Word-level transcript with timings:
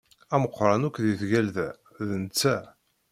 Ameqqran 0.33 0.81
akk 0.87 0.97
di 1.03 1.13
tgelda, 1.19 1.67
d 2.07 2.09
netta. 2.23 2.57